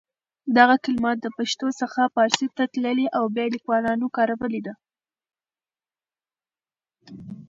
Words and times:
دغه 0.57 0.75
کلمه 0.83 1.11
له 1.23 1.29
پښتو 1.37 1.67
څخه 1.81 2.01
پارسي 2.15 2.47
ته 2.55 2.63
تللې 2.73 3.07
او 3.17 3.23
بیا 3.35 3.45
لیکوالانو 3.55 4.07
کارولې 4.15 4.61
ده. 4.67 4.73